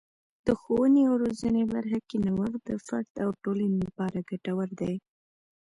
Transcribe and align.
د 0.45 0.47
ښوونې 0.61 1.01
او 1.09 1.13
روزنې 1.23 1.63
برخه 1.73 1.99
کې 2.07 2.17
نوښت 2.25 2.61
د 2.69 2.71
فرد 2.85 3.11
او 3.23 3.29
ټولنې 3.43 3.77
لپاره 3.87 4.25
ګټور 4.29 4.69
دی. 4.81 4.95